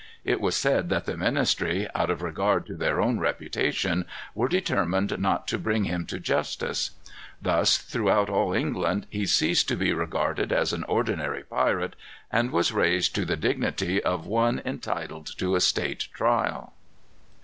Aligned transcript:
It 0.25 0.41
was 0.41 0.55
said 0.55 0.89
that 0.89 1.05
the 1.05 1.15
ministry, 1.15 1.87
out 1.93 2.09
of 2.09 2.23
regard 2.23 2.65
to 2.65 2.73
their 2.73 2.99
own 2.99 3.19
reputation, 3.19 4.05
were 4.33 4.47
determined 4.47 5.15
not 5.19 5.47
to 5.49 5.59
bring 5.59 5.83
him 5.83 6.07
to 6.07 6.19
justice. 6.19 6.89
Thus, 7.39 7.77
throughout 7.77 8.27
all 8.27 8.51
England, 8.51 9.05
he 9.11 9.27
ceased 9.27 9.67
to 9.67 9.75
be 9.75 9.93
regarded 9.93 10.51
as 10.51 10.73
an 10.73 10.83
ordinary 10.85 11.43
pirate, 11.43 11.95
and 12.31 12.49
was 12.49 12.71
raised 12.73 13.13
to 13.13 13.25
the 13.25 13.37
dignity 13.37 14.03
of 14.03 14.25
one 14.25 14.59
entitled 14.65 15.29
to 15.37 15.53
a 15.55 15.61
state 15.61 16.07
trial. 16.15 16.73